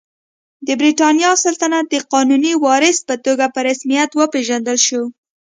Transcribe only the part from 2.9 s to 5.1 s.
په توګه په رسمیت وپېژندل شو.